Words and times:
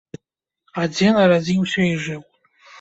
А 0.79 0.87
дзе 0.95 1.13
нарадзіўся 1.19 1.79
і 1.93 1.95
жыў? 2.09 2.21